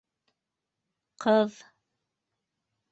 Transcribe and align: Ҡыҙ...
Ҡыҙ... 1.27 1.61